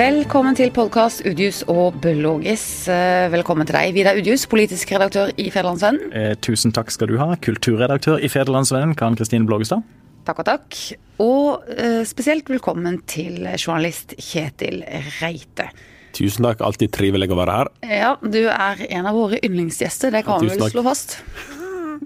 [0.00, 2.62] Velkommen til podkast Udius og Blågis.
[2.88, 6.14] Eh, velkommen til deg, Vidar Udius, politisk redaktør i Federlandsvennen.
[6.16, 9.84] Eh, tusen takk skal du ha, kulturredaktør i Federlandsvennen, Karen Kristine Blågestad.
[10.24, 10.80] Takk og takk.
[11.20, 14.86] Og eh, spesielt velkommen til journalist Kjetil
[15.20, 15.68] Reite.
[16.16, 17.74] Tusen takk, alltid trivelig å være her.
[17.84, 21.18] Ja, du er en av våre yndlingsgjester, det kan vi vel slå fast.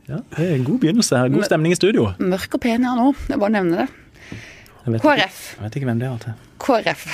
[0.09, 1.31] Ja, det er en god begynnelse her.
[1.31, 2.11] God stemning i studio.
[2.19, 3.93] Mørk og pen her nå, jeg bare nevner det.
[4.85, 5.39] Jeg KrF.
[5.41, 6.41] Ikke, jeg vet ikke hvem det er til.
[6.65, 7.05] KrF.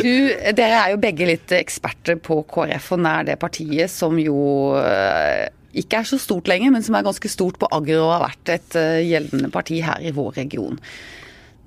[0.00, 0.14] Du,
[0.56, 4.40] dere er jo begge litt eksperter på KrF, og nær det partiet som jo
[4.80, 5.46] eh,
[5.80, 8.52] ikke er så stort lenger, men som er ganske stort på Agder og har vært
[8.56, 10.78] et eh, gjeldende parti her i vår region.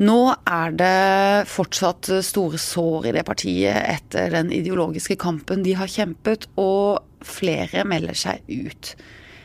[0.04, 5.92] Nå er det fortsatt store sår i det partiet etter den ideologiske kampen de har
[5.92, 8.96] kjempet, og flere melder seg ut.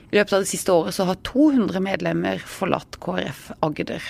[0.09, 4.03] I løpet av det siste året så har 200 medlemmer forlatt KrF Agder.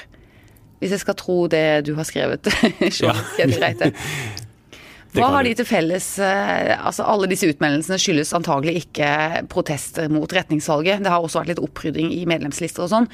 [0.78, 2.48] Hvis jeg skal tro det du har skrevet,
[3.62, 3.92] Reite.
[5.16, 6.06] Hva har de til felles?
[6.20, 9.08] Eh, altså Alle disse utmeldelsene skyldes antagelig ikke
[9.50, 11.02] protester mot retningsvalget.
[11.02, 13.08] Det har også vært litt opprydding i medlemslister og sånn.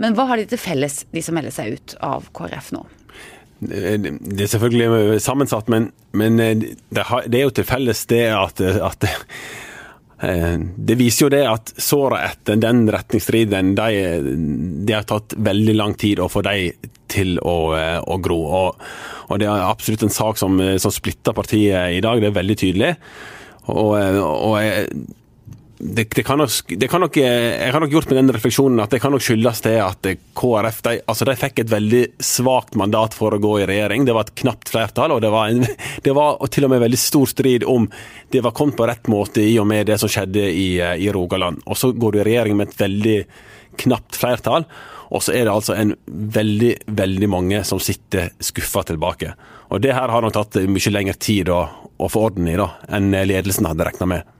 [0.00, 2.84] Men hva har de til felles, de som melder seg ut av KrF nå?
[3.60, 9.69] Det er selvfølgelig sammensatt, men, men det, er jo til felles det at, at Eh,
[10.20, 13.86] det viser jo det at såra etter den retningsstriden, de,
[14.84, 16.72] de, har tatt veldig lang tid å få de
[17.10, 18.40] til å, eh, å gro.
[18.44, 18.82] Og,
[19.30, 22.58] og, det er absolutt en sak som, som splitter partiet i dag, det er veldig
[22.60, 22.92] tydelig.
[23.70, 24.90] Og, og jeg,
[25.82, 28.92] det, det, kan nok, det, kan nok, Jeg har nok gjort med den refleksjonen at
[28.92, 33.16] det kan nok skyldes det at KrF de, altså de fikk et veldig svakt mandat
[33.16, 34.04] for å gå i regjering.
[34.04, 35.64] Det var et knapt flertall, og det var, en,
[36.04, 37.88] det var til og med veldig stor strid om
[38.30, 41.62] det var kommet på rett måte i og med det som skjedde i, i Rogaland.
[41.64, 43.18] Og så går du i regjering med et veldig
[43.80, 44.66] knapt flertall,
[45.10, 49.32] og så er det altså en veldig, veldig mange som sitter skuffa tilbake.
[49.72, 51.62] Og det her har nok tatt mye lengre tid å,
[51.96, 54.36] å få orden i da, enn ledelsen hadde regna med.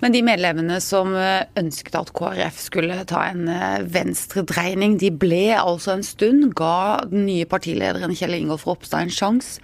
[0.00, 5.50] Men de medlemmene som eh, ønsket at KrF skulle ta en eh, venstredreining, de ble
[5.58, 9.60] altså en stund, ga den nye partilederen Kjell Ingolf Ropstad en sjanse.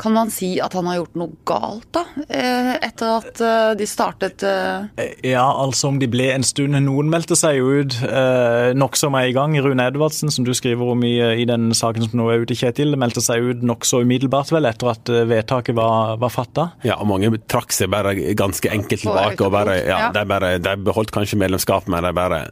[0.00, 2.04] Kan man si at han har gjort noe galt, da?
[2.24, 4.86] Eh, etter at eh, de startet eh?
[5.28, 6.78] Ja, altså om de ble en stund.
[6.86, 7.98] Noen meldte seg jo ut
[8.76, 9.56] nokså med i gang.
[9.60, 12.96] Rune Edvardsen, som du skriver om i, i den saken som nå er ute, Kjetil,
[13.00, 16.70] meldte seg ut nokså umiddelbart vel etter at vedtaket var, var fatta.
[16.86, 19.44] Ja, og mange trakk seg bare ganske enkelt tilbake.
[19.44, 20.10] og bare, ja, ja.
[20.16, 22.44] De, bare, de beholdt kanskje medlemskap, men de bare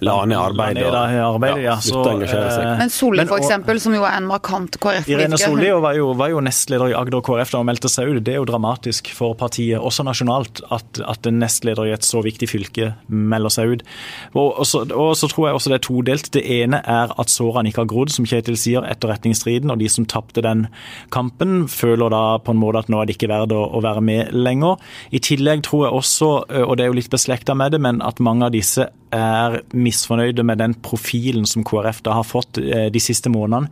[0.00, 0.86] la ned arbeidet.
[0.88, 1.76] Arbeid, arbeidet, ja.
[1.84, 6.32] Så, eh, men Solli f.eks., som jo er en markant KrF-politiker Irene Solli var var
[6.32, 8.22] jo nestleder i Agder KrF da hun meldte seg ut.
[8.24, 12.22] Det er jo dramatisk for partiet, også nasjonalt, at, at en nestleder i et så
[12.24, 13.84] viktig fylke melder seg ut.
[14.32, 16.32] Og, og, så, og, så, tror jeg også det er todelt.
[16.34, 19.72] Det ene er at sårene ikke har grodd, som Kjetil sier, etterretningsstriden.
[19.72, 20.66] Og de som tapte den
[21.14, 24.04] kampen, føler da på en måte at nå er det ikke verdt å, å være
[24.04, 24.80] med lenger.
[25.14, 26.32] I tillegg tror jeg også,
[26.64, 30.44] og det er jo litt beslekta med det, men at mange av disse er misfornøyde
[30.46, 33.70] med den profilen som KrF da har fått eh, de siste månedene.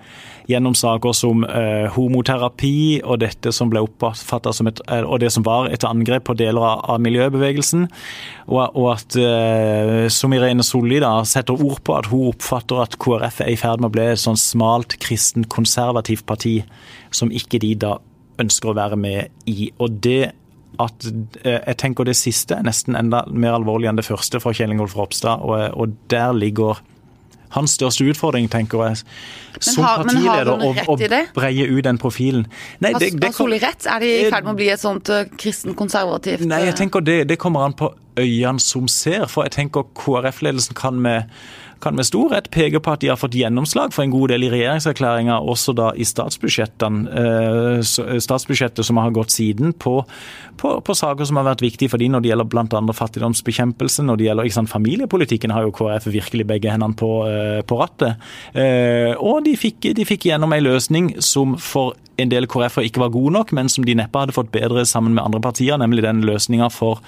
[0.50, 5.32] Gjennom saker som eh, homoterapi og dette som ble oppfatta som et eh, og det
[5.34, 7.88] som var et angrep på deler av, av miljøbevegelsen.
[8.50, 12.98] Og, og at, eh, som Irene Solli da setter ord på, at hun oppfatter at
[13.02, 16.60] KrF er i ferd med å bli et sånn smalt kristen konservativt parti
[17.14, 17.96] som ikke de da
[18.42, 19.70] ønsker å være med i.
[19.78, 20.32] Og det
[20.80, 21.08] at
[21.44, 24.72] eh, jeg tenker det siste er nesten enda mer alvorlig enn det første fra Kjell
[24.72, 25.44] Ingolf Ropstad.
[25.44, 26.80] Og, og, der ligger
[27.52, 29.00] hans største utfordring, tenker jeg,
[29.60, 30.48] som har, partileder,
[30.88, 30.96] å,
[31.36, 32.46] breie ut den profilen.
[32.80, 33.84] Nei, det, det, har Solli rett?
[33.84, 37.04] Er de i ferd med å bli et sånt uh, kristen konservativt Nei, jeg tenker
[37.04, 39.26] det, det kommer an på øynene som ser.
[39.28, 41.28] For jeg tenker KrF-ledelsen kan med
[41.82, 44.46] kan med stor rett peke på at de har fått gjennomslag for en god del
[44.46, 46.62] i regjeringserklæringa, også da i eh,
[47.82, 50.04] eh, statsbudsjettet som har gått siden, på,
[50.60, 52.96] på, på, saker som har vært viktige for de når det gjelder bl.a.
[53.00, 54.06] fattigdomsbekjempelse.
[54.06, 58.22] Når det gjelder sant, familiepolitikken, har jo KrF virkelig begge hendene på, eh, på rattet.
[59.22, 63.14] Og de fikk, de fikk gjennom ei løsning som for en del KrF-er ikke var
[63.14, 66.24] god nok, men som de neppe hadde fått bedre sammen med andre partier, nemlig den
[66.28, 67.00] løsninga for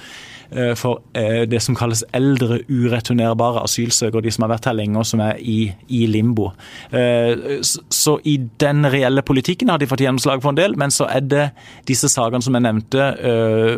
[0.55, 5.01] Eh, for eh, det som kalles eldre ureturnerbare asylsøkere, de som har vært her lenge
[5.01, 6.51] og som er i, i limbo.
[6.95, 11.09] Eh, så i den reelle politikken har de fått gjennomslag for en del, men så
[11.11, 11.49] er det
[11.89, 13.11] disse sakene som jeg nevnte,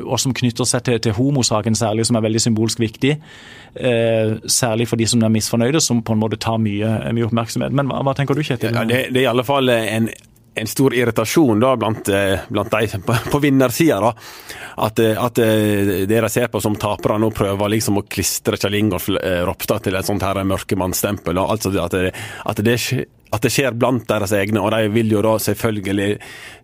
[0.07, 3.15] og som knytter seg til, til homosaken særlig, som er veldig symbolsk viktig.
[4.53, 7.75] Særlig for de som er misfornøyde, som på en måte tar mye, mye oppmerksomhet.
[7.77, 8.75] Men hva, hva tenker du, Kjetil?
[8.75, 10.11] Ja, det, det, er i alle fall en
[10.57, 14.13] en stor irritasjon da blant, eh, blant de på, på vinnersida.
[14.77, 18.79] At, eh, at det de ser på som tapere nå prøver liksom å klistre Kjell
[18.81, 19.09] Ingolf
[19.49, 21.39] Ropstad til et sånt her mørkemannsstempel.
[21.43, 22.13] Altså at, det,
[22.45, 26.13] at, det, at det skjer blant deres egne, og de vil jo da selvfølgelig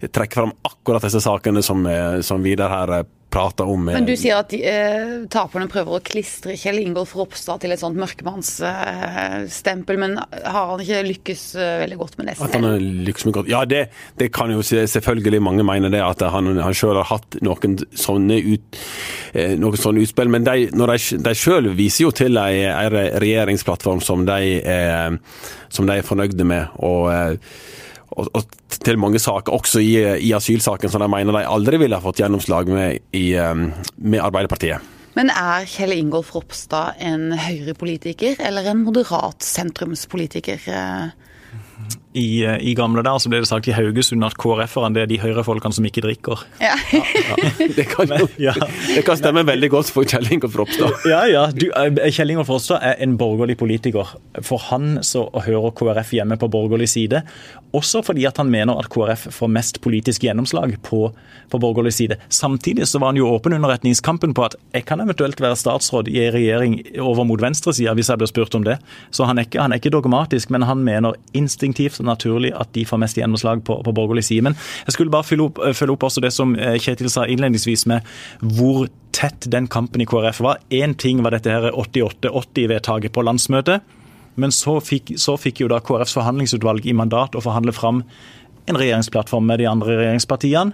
[0.09, 1.87] trekke fram akkurat disse sakene som,
[2.25, 3.87] som Vidar her prater om.
[3.89, 7.99] Men du sier at eh, taperne prøver å klistre Kjell Ingolf Ropstad til et sånt
[8.01, 12.47] mørkemannsstempel, eh, men har han ikke lykkes eh, veldig godt med det selv?
[12.49, 13.51] At han har lykkes med godt.
[13.53, 13.83] Ja, det,
[14.21, 18.39] det, kan jo selvfølgelig mange mene det, at han, han selv har hatt noen sånne,
[18.53, 18.81] ut,
[19.33, 20.33] eh, noen sånne utspill.
[20.33, 22.67] Men de, når de, de selv viser jo til ei,
[23.23, 25.11] regjeringsplattform som de, eh,
[25.73, 26.83] som de er fornøyde med.
[26.85, 27.39] og eh,
[28.17, 29.93] og, og, til mange saker, også i,
[30.27, 34.25] i asylsaken, som de mener de aldri ville ha fått gjennomslag med, i, um, med
[34.25, 34.93] Arbeiderpartiet.
[35.15, 40.63] Men er Kjell Ingolf Ropstad en høyrepolitiker eller en moderat sentrumspolitiker?
[42.13, 45.11] I, eh, i, gamle der så ble det sagt i Haugesund at KrF-erne det er
[45.11, 46.45] de høyrefolkene som ikke drikker.
[46.61, 46.75] Ja.
[46.93, 47.37] ja,
[47.77, 48.29] Det, kan jo,
[48.97, 50.93] det kan stemme veldig godt for Kjell Ingolf Ropstad.
[51.09, 51.47] Ja, ja.
[51.57, 54.13] Du, eh, Kjell Ingolf Ropstad er en borgerlig politiker.
[54.45, 57.23] For han så hører KrF hjemme på borgerlig side.
[57.73, 61.07] Også fordi at han mener at KrF får mest politisk gjennomslag på,
[61.49, 62.21] på borgerlig side.
[62.29, 66.13] Samtidig så var han jo åpen under retningskampen på at jeg kan eventuelt være statsråd
[66.13, 68.77] i en regjering over mot venstresida hvis jeg blir spurt om det.
[69.11, 72.85] Så han er, ikke, han er ikke dogmatisk, men han mener instinktivt naturlig at de
[72.89, 74.47] får mest gjennomslag på, på borgerlig side.
[74.49, 74.57] Men
[74.87, 77.87] jeg skulle bare følge opp, eh, følge opp også det som eh, Kjetil sa innledningsvis,
[77.91, 78.07] med
[78.43, 80.63] hvor tett den kampen i KrF var.
[80.73, 83.85] Én ting var dette 88-80-vedtaket på landsmøtet.
[84.41, 88.01] Men så fikk, så fikk, jo da KrFs forhandlingsutvalg i mandat å forhandle fram
[88.71, 90.73] en regjeringsplattform med de andre regjeringspartiene.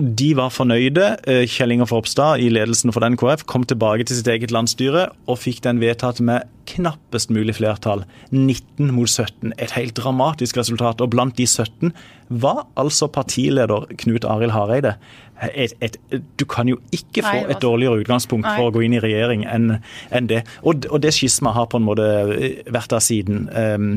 [0.00, 1.04] De var fornøyde.
[1.28, 5.10] Eh, Kjell Inger Forpstad i ledelsen for den KrF kom tilbake til sitt eget landsstyre
[5.28, 8.06] og fikk den vedtatt med knappest mulig flertall.
[8.32, 9.52] 19 mot 17.
[9.58, 11.02] Et helt dramatisk resultat.
[11.04, 11.92] Og blant de 17
[12.32, 14.96] var altså partileder Knut Arild Hareide.
[15.42, 15.96] Et, et,
[16.38, 19.78] du kan jo ikke få et dårligere utgangspunkt for å gå inn i regjering enn
[20.14, 20.42] en det.
[20.62, 22.06] Og, og det skismaet har på en måte
[22.36, 23.48] eh, vært der siden.
[23.50, 23.88] Um,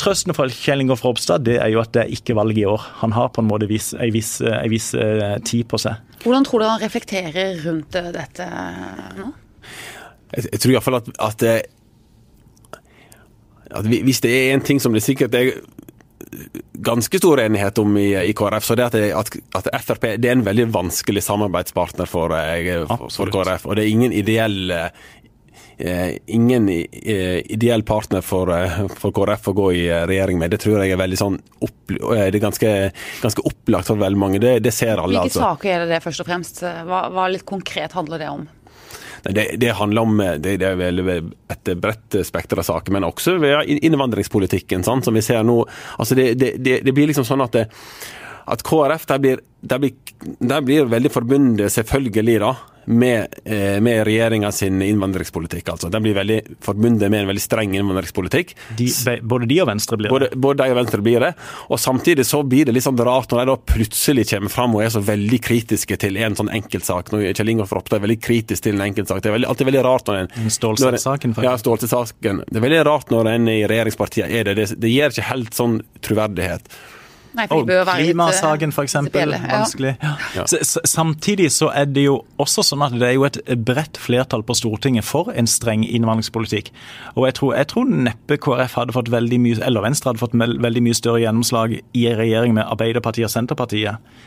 [0.00, 2.86] trøsten for Kjell Ingolf Ropstad det er jo at det er ikke valg i år.
[3.04, 6.00] Han har på en måte vis, en viss, en viss uh, tid på seg.
[6.24, 8.48] Hvordan tror du han reflekterer rundt dette
[9.20, 9.30] nå?
[10.34, 11.46] Jeg, jeg tror iallfall at, at,
[13.78, 15.54] at hvis det er en ting som det sikkert er
[16.72, 20.36] ganske stor enighet om i, i KrF, så det at, at, at, Frp det er
[20.38, 23.66] en veldig vanskelig samarbeidspartner for, eh, for, for KrF.
[23.66, 28.52] Og det er ingen ideell eh, ingen eh, ideell partner for,
[28.94, 30.54] for, KrF å gå i regjering med.
[30.54, 32.72] Det tror jeg er veldig sånn opp, det er ganske,
[33.24, 34.42] ganske opplagt for veldig mange.
[34.42, 35.16] Det, det ser alle.
[35.16, 35.44] Hvilke altså.
[35.50, 36.62] saker er det det først og fremst?
[36.62, 38.46] Hva, hva litt konkret handler det om?
[39.22, 43.36] Det, det, handler om det, det er vel et bredt spekter av saker, men også
[43.42, 45.60] ved innvandringspolitikken, sant, som vi ser nå.
[45.98, 47.58] Altså det, det, blir liksom sånn at,
[48.50, 54.04] at KrF der blir, der blir, der blir veldig forbundet, selvfølgelig, da, med, eh, med
[54.06, 55.68] regjeringa sin innvandringspolitikk.
[55.68, 55.88] altså.
[55.88, 58.54] Den blir veldig forbundet med en veldig streng innvandringspolitikk.
[58.78, 58.88] De,
[59.22, 60.12] både de og Venstre blir det?
[60.14, 61.32] Både, både, de og Venstre blir det.
[61.68, 64.84] Og Samtidig så blir det litt sånn rart når de da plutselig kommer fram og
[64.84, 67.10] er så veldig kritiske til en sånn enkeltsak.
[67.10, 69.22] Kjell Ingolf Ropstad er veldig kritisk til en enkeltsak.
[69.22, 71.48] Det er veldig, alltid veldig rart når en Stålsett-saken, faktisk.
[71.48, 72.44] Ja, Stålsett-saken.
[72.48, 74.56] Det er veldig rart når en i regjeringspartiene er det.
[74.60, 76.72] Det, det gir ikke helt sånn troverdighet.
[77.36, 78.96] Nei, for de Klimasaken, f.eks.
[79.14, 79.94] Vanskelig.
[80.02, 80.14] Ja.
[80.34, 80.44] Ja.
[80.88, 84.56] Samtidig så er det jo også sånn at det er jo et bredt flertall på
[84.58, 86.72] Stortinget for en streng innvandringspolitikk.
[87.14, 90.34] Og jeg tror, jeg tror neppe KrF hadde fått veldig mye, eller Venstre hadde fått
[90.34, 94.18] veldig mye større gjennomslag i en regjering med Arbeiderpartiet og Senterpartiet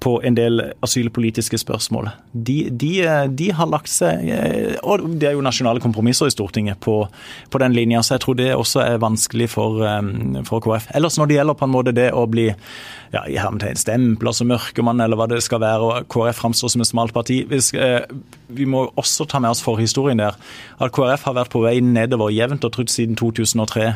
[0.00, 2.08] på en del asylpolitiske spørsmål.
[2.32, 2.92] De, de,
[3.36, 7.02] de, har lagt seg eh, Og det er jo nasjonale kompromisser i Stortinget på,
[7.50, 10.88] på den linja, så jeg tror det også er vanskelig for, eh, for, KrF.
[10.96, 14.50] Ellers når det gjelder på en måte det å bli ja, i hermetegn stempla som
[14.52, 18.00] mørkemann, eller hva det skal være, og KrF framstår som et smalt parti vi, skal,
[18.00, 20.38] eh, vi må også ta med oss forhistorien der.
[20.80, 23.92] At KrF har vært på vei nedover jevnt og trutt siden 2003.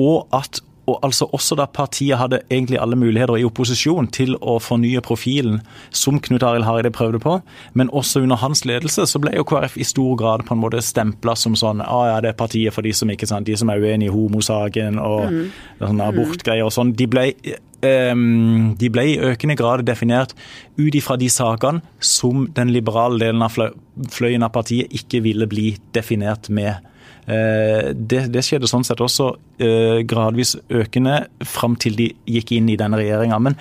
[0.00, 4.58] Og at og altså også da partiet hadde egentlig alle muligheter i opposisjon til å
[4.62, 5.60] fornye profilen,
[5.90, 7.36] som Knut Arild Hareide prøvde på.
[7.74, 10.82] Men også under hans ledelse så ble jo KrF i stor grad på en måte
[10.84, 13.70] stempla som sånn ah, ja, det er partiet for de som ikke sant, de som
[13.70, 15.42] er uenig i homosaken og mm.
[15.82, 16.94] sånne abortgreier og sånn.
[16.98, 17.30] De ble
[17.84, 20.34] um, de ble i økende grad definert
[20.78, 23.56] ut ifra de sakene som den liberale delen av
[24.10, 26.80] fløyen av partiet ikke ville bli definert med.
[27.26, 32.70] Eh, det, det, skjedde sånn sett også eh, gradvis økende fram til de gikk inn
[32.72, 33.40] i denne regjeringa.
[33.42, 33.58] Men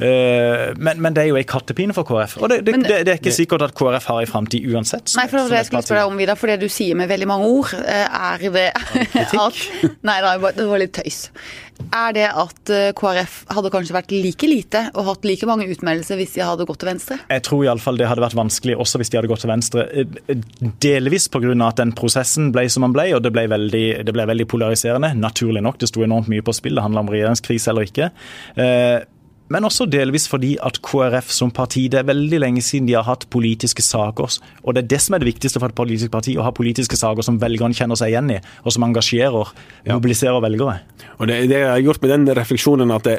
[0.00, 2.38] men, men, det er jo ei kattepine for KrF.
[2.40, 5.12] Og det, det, det, det er ikke sikkert at KrF har i framtid uansett.
[5.18, 7.30] Nei, for det jeg skulle spørre deg om, Vidar, for det du sier med veldig
[7.30, 8.68] mange ord, er det
[9.46, 9.64] at
[10.06, 11.26] Nei, det var litt tøys.
[11.90, 16.18] Er det at eh, KrF hadde kanskje vært like lite og hatt like mange utmeldelser
[16.20, 17.18] hvis de hadde gått til venstre?
[17.30, 19.86] Jeg tror iallfall det hadde vært vanskelig også hvis de hadde gått til venstre.
[19.90, 20.36] Eh,
[20.82, 21.54] delvis pga.
[21.66, 25.14] at den prosessen ble som den ble, og det ble, veldig, det ble veldig polariserende.
[25.18, 26.76] Naturlig nok, det sto enormt mye på spill.
[26.78, 28.10] Det handla om regjeringskrise eller ikke.
[29.50, 33.06] Men også delvis fordi at KrF som parti Det er veldig lenge siden de har
[33.08, 34.38] hatt politiske saker.
[34.62, 36.98] Og det er det som er det viktigste for et politisk parti, å ha politiske
[36.98, 39.50] saker som velgerne kjenner seg igjen i, og som engasjerer,
[39.90, 40.78] mobiliserer velgere.
[41.18, 43.18] Og det, det jeg har gjort med den refleksjonen at det,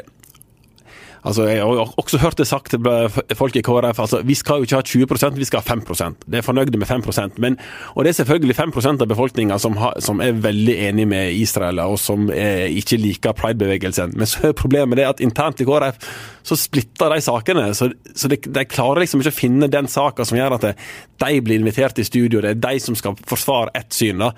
[1.22, 4.66] Altså, jeg har også hørt det sagt til folk i KrF altså, vi skal jo
[4.66, 7.58] ikke ha 20 vi skal ha 5% Det er fornøyde med 5% men,
[7.94, 11.98] Og det er selvfølgelig 5% av befolkninga som, som, er veldig enig med Israel, og
[11.98, 14.16] som er, ikke liker pride-bevegelsen.
[14.16, 16.10] Men så er problemet det at internt i KrF
[16.42, 17.68] så splitter de sakene.
[17.74, 20.76] Så, så de, de, klarer liksom ikke å finne den saka som gjør at det,
[21.22, 22.40] de blir invitert i studio.
[22.42, 24.18] Det er de som skal forsvare ett syn.
[24.24, 24.32] da.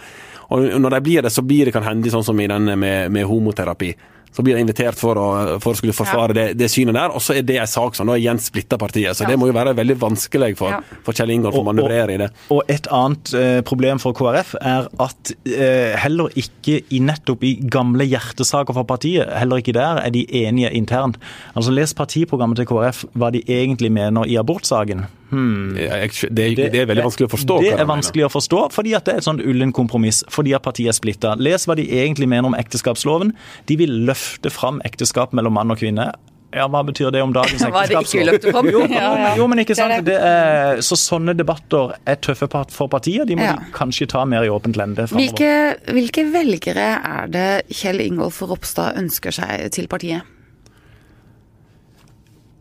[0.52, 3.12] Og når de blir det, så blir det kan hende sånn som i denne med,
[3.14, 3.94] med homoterapi
[4.34, 5.28] så blir jeg invitert for å,
[5.62, 6.36] for å skulle forsvare ja.
[6.40, 7.14] det, det, synet der.
[7.14, 9.14] Og så er det en sak som da igjen splitter partiet.
[9.14, 9.30] Så ja.
[9.30, 11.00] det må jo være veldig vanskelig for, ja.
[11.06, 12.30] for Kjell Ingolf å manøvrere i det.
[12.54, 17.54] Og et annet eh, problem for KrF er at eh, heller ikke i nettopp i
[17.70, 21.20] gamle hjertesaker for partiet, heller ikke der er de enige internt.
[21.54, 25.06] Altså Les partiprogrammet til KrF hva de egentlig mener i abortsaken.
[25.34, 25.74] Hmm.
[25.74, 25.88] Det,
[26.30, 27.56] det, det, er veldig vanskelig å forstå.
[27.64, 30.22] Det er vanskelig å forstå, fordi at det er et sånt ullen kompromiss.
[30.32, 31.34] Fordi at partiet er splitta.
[31.42, 33.34] Les hva de egentlig mener om ekteskapsloven.
[33.70, 36.12] De vil løfte fram ekteskap mellom mann og kvinne.
[36.54, 38.68] Ja, Hva betyr det om dagens ekteskapslov?
[38.70, 38.84] jo,
[39.40, 40.06] jo, men ikke sant.
[40.06, 43.26] Er, så sånne debatter er tøffe for partiet.
[43.30, 43.56] De må ja.
[43.74, 45.50] kanskje ta mer i åpent lende Hvilke,
[45.90, 50.30] hvilke velgere er det Kjell Ingolf Ropstad ønsker seg til partiet?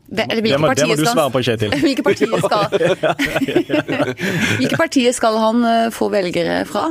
[0.03, 1.71] Det, det, må, det, må, du svare på, Kjetil.
[1.85, 2.73] Hvilke partier skal,
[4.59, 6.89] hvilke partier skal han eh, få velgere fra?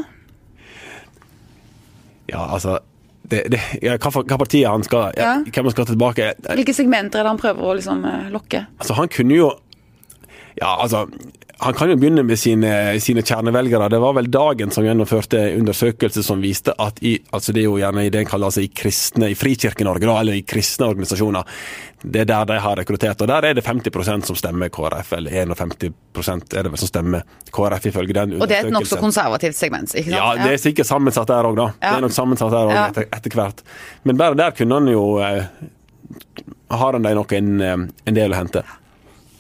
[2.33, 2.78] Ja, altså
[3.23, 7.21] det, det, ja, hva, hva partiet han skal ja, Hvem han skal tilbake Hvilke segmenter
[7.21, 8.64] er det han prøver å liksom, eh, lokke?
[8.81, 9.50] Altså, Han kunne jo
[10.62, 11.07] Ja, altså
[11.62, 13.87] han kan jo begynne med sine, sine, kjernevelgere.
[13.92, 17.76] Det var vel Dagen som gjennomførte undersøkelse som viste at i, altså det er jo
[17.78, 21.47] gjerne i det en kaller altså i kristne, i Frikirke-Norge, eller i kristne organisasjoner,
[22.02, 23.23] det er der de har rekruttert.
[23.23, 27.23] Og der er det 50% som stemmer KrF, eller 51 er det vel som stemmer
[27.54, 28.42] KrF, ifølge den undersøkelsen.
[28.42, 30.19] Og det er et nokså konservativt segment, ikke sant?
[30.19, 31.71] Ja, det er sikkert sammensatt der òg, da.
[31.78, 31.85] Ja.
[31.85, 32.88] Det er nok sammensatt der òg, ja.
[32.90, 33.62] etter, etter, hvert.
[34.02, 35.45] Men bare der kunne han jo eh,
[36.73, 38.66] Har han de nok en, eh, en del å hente.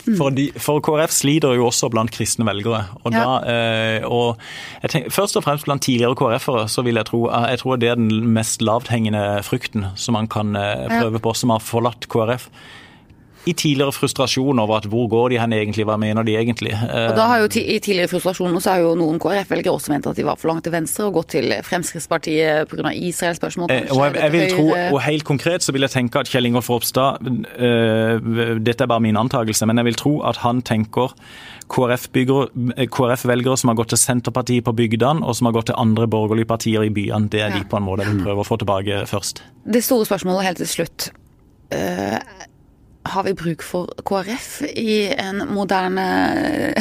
[0.02, 0.16] Mm.
[0.18, 2.84] For, de, for, KrF sliter jo også blant kristne velgere.
[3.04, 3.22] Og, ja.
[3.22, 4.40] da, eh, og
[4.90, 7.92] tenker, Først og fremst blant tidligere KrF-ere så vil jeg tro eh, jeg tror det
[7.92, 12.48] er den mest lavthengende frukten som man kan eh, prøve på, som har forlatt KrF
[13.46, 16.72] i tidligere frustrasjon over at hvor går de hen egentlig, hva mener de egentlig?
[16.72, 20.18] Og da har jo I tidligere frustrasjoner så har jo noen KrF-velgere også ment at
[20.18, 22.92] de var for langt til venstre og gått til Fremskrittspartiet pga.
[22.92, 23.72] Israel-spørsmål.
[23.72, 26.48] Eh, og jeg, jeg vil tro, og helt konkret så vil jeg tenke at Kjell
[26.48, 31.14] Ingolf Ropstad øh, Dette er bare min antakelse, men jeg vil tro at han tenker
[31.72, 33.26] KrF-velgere KrF
[33.60, 36.86] som har gått til Senterpartiet på bygdene, og som har gått til andre borgerlige partier
[36.86, 37.30] i byene.
[37.32, 37.58] Det er ja.
[37.58, 39.42] de på en måte vi vil prøve å få tilbake først.
[39.64, 41.10] Det store spørsmålet helt til slutt.
[43.12, 46.06] Har vi bruk for KrF i en moderne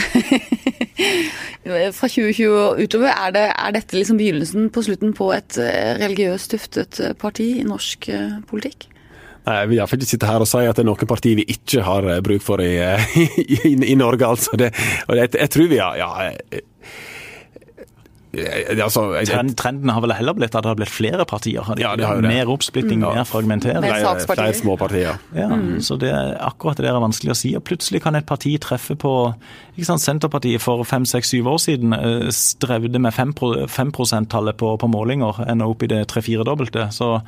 [1.62, 5.92] Fra 2020 og utover, er, det, er, dette liksom begynnelsen på slutten på et eh,
[6.00, 8.88] religiøst tuftet eh, parti i norsk eh, politikk?
[9.46, 11.46] Nei, Jeg vil iallfall ikke sitte her og si at det er noen parti vi
[11.54, 12.74] ikke har bruk for i,
[13.44, 14.58] i, i Norge, altså.
[14.58, 14.72] Det,
[15.08, 16.12] og det, jeg tror vi har ja,
[18.32, 21.68] Altså, jeg, Trenden har vel heller blitt at det har blitt flere partier?
[21.76, 22.32] Ja, det har jo det.
[22.32, 23.18] Mer oppsplitting, mm.
[23.18, 23.84] mer fragmentering.
[23.84, 25.20] Flere, flere små partier.
[25.36, 25.82] Ja, mm.
[25.84, 27.52] så det er akkurat det er vanskelig å si.
[27.60, 29.12] Og plutselig kan et parti treffe på
[29.72, 34.76] ikke sant, Senterpartiet for fem, seks, syv år siden eh, strevde med 5 tallet på,
[34.78, 36.90] på, målinger, ender opp i det tre-firedobbelte.
[36.94, 37.22] Så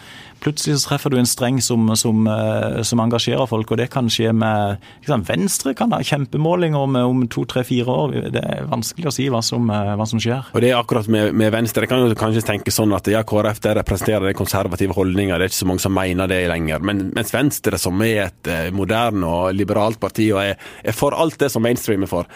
[0.43, 4.11] plutselig så treffer du en streng som, som, eh, som, engasjerer folk, og det kan
[4.11, 8.13] skje med ikke sant, Venstre kan ha kjempemålinger om, om to, tre, fire år.
[8.35, 10.53] Det er vanskelig å si hva som, eh, hva som skjer.
[10.53, 11.83] Og det er akkurat akkurat med, med, Venstre.
[11.83, 15.47] Jeg kan jo kanskje tenke sånn at ja, KrF det representerer de konservative holdninger, det
[15.47, 16.83] er ikke så mange som mener det lenger.
[16.85, 21.17] Men, mens Venstre, som er et eh, moderne og liberalt parti og er, er, for
[21.17, 22.29] alt det som mainstream er for,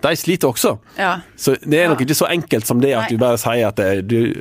[0.00, 0.74] de sliter også.
[0.98, 1.20] Ja.
[1.38, 2.08] Så det er nok ja.
[2.08, 3.14] ikke så enkelt som det at Nei.
[3.14, 4.34] du bare sier at, eh, du,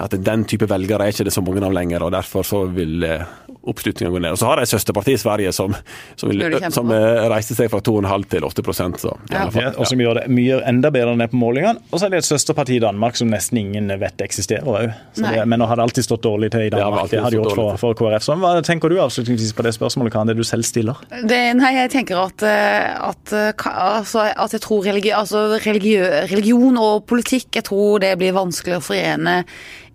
[0.00, 3.06] at den type velgere er ikke det så mange av lenger, og derfor så vil
[3.06, 3.22] eh,
[3.62, 4.34] oppslutninga går ned.
[4.36, 5.74] Og så har de søsterparti i Sverige som,
[6.16, 9.44] som, vil, som eh, reiste seg fra 2,5 til 8% så, ja.
[9.70, 11.82] Og som gjør det mye enda bedre enn det på målingene.
[11.90, 14.94] Og så er det et søsterparti i Danmark som nesten ingen vet eksisterer òg.
[15.20, 17.10] Men nå har det alltid stått dårlig til i Danmark.
[17.12, 18.24] Det har de gjort for, for, KrF.
[18.24, 21.00] Så hva tenker du avslutningsvis på det spørsmålet, Karen, det du selv stiller?
[21.10, 23.34] Det, nei, jeg tenker at, eh, at,
[23.70, 28.84] altså, at jeg tror religi altså, religion og politikk jeg tror det blir vanskelig å
[28.84, 29.42] forene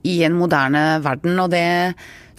[0.05, 1.39] i en moderne verden.
[1.39, 1.65] og det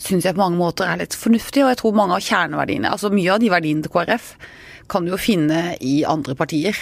[0.02, 3.12] syns jeg på mange måter er litt fornuftig, og jeg tror mange av kjerneverdiene, altså
[3.14, 4.30] mye av de verdiene til KrF,
[4.92, 6.78] kan du jo finne i andre partier.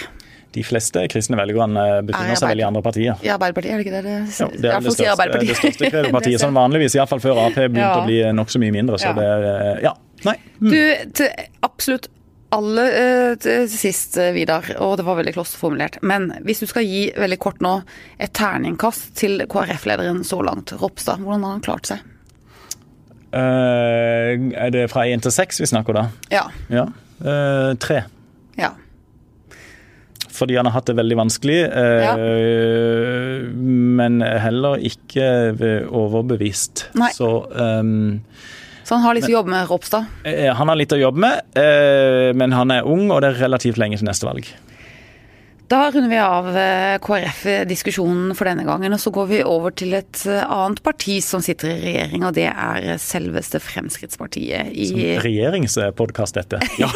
[0.55, 3.19] De fleste kristne velgerne befinner seg vel i andre partier.
[3.25, 4.03] Ja, Arbeiderpartiet, er det ikke det?
[4.05, 7.83] det, jo, det er det største, det største kredopartiet, sånn vanligvis, iallfall før Ap begynte
[7.83, 7.95] ja.
[7.99, 8.99] å bli nokså mye mindre.
[9.01, 9.15] Så ja.
[9.19, 9.95] det Ja,
[10.29, 10.37] nei.
[10.61, 10.69] Mm.
[10.71, 10.79] Du,
[11.19, 12.07] til absolutt
[12.55, 12.85] alle
[13.41, 17.39] til sist, eh, Vidar, og det var veldig klosterformulert, men hvis du skal gi veldig
[17.41, 17.73] kort nå
[18.21, 22.14] et terningkast til KrF-lederen så langt, Ropstad, hvordan har han klart seg?
[23.33, 26.03] Uh, er det fra én til seks vi snakker da?
[26.31, 26.45] Ja.
[26.71, 26.85] ja.
[27.19, 28.03] Uh, tre.
[28.59, 28.73] Ja.
[30.35, 32.13] Fordi han har hatt det veldig vanskelig, uh, ja.
[33.55, 35.29] men heller ikke
[35.87, 36.89] overbevist.
[36.99, 37.11] Nei.
[37.15, 38.21] Så um,
[38.85, 40.11] så han har litt å jobbe med, Ropstad?
[40.59, 41.55] Han har litt å jobbe med,
[42.37, 44.51] men han er ung, og det er relativt lenge til neste valg.
[45.67, 49.95] Da runder vi av eh, KrF-diskusjonen for denne gangen, og så går vi over til
[49.97, 54.69] et eh, annet parti som sitter i regjering, og det er selveste Fremskrittspartiet.
[54.69, 56.61] I som regjeringspodkast, dette.
[56.75, 56.89] Ja.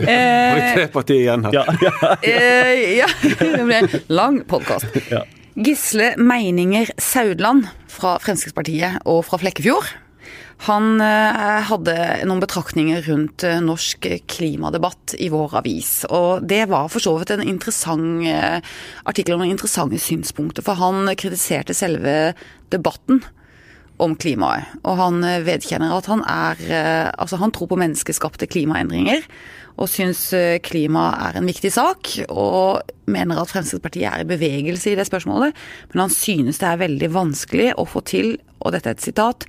[0.00, 1.56] Var det tre partier igjen her?
[1.58, 2.12] Ja, ja.
[2.22, 3.08] Eh, ja.
[3.20, 4.88] det ble lang podkast.
[5.12, 5.26] Ja.
[5.60, 9.90] Gisle Meininger Saudland fra Fremskrittspartiet og fra Flekkefjord
[10.66, 11.94] han eh, hadde
[12.28, 16.02] noen betraktninger rundt eh, norsk klimadebatt i vår avis.
[16.12, 18.58] Og det var for så vidt en interessant eh,
[19.08, 20.64] artikkel om interessante synspunkter.
[20.66, 22.34] For han kritiserte selve
[22.72, 23.22] debatten
[24.00, 24.76] om klimaet.
[24.84, 26.60] Og han vedkjenner at han er
[27.20, 29.26] Altså, han tror på menneskeskapte klimaendringer.
[29.80, 30.22] Og syns
[30.64, 35.56] klima er en viktig sak, og mener at Fremskrittspartiet er i bevegelse i det spørsmålet.
[35.92, 39.48] Men han synes det er veldig vanskelig å få til, og dette er et sitat,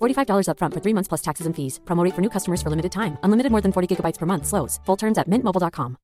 [0.00, 1.80] $45 upfront for three months plus taxes and fees.
[1.84, 3.16] Promo for new customers for limited time.
[3.22, 4.46] Unlimited more than 40 gigabytes per month.
[4.46, 4.80] Slows.
[4.86, 5.96] Full terms at mintmobile.com.